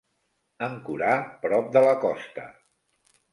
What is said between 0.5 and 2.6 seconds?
Ancorar prop de la costa.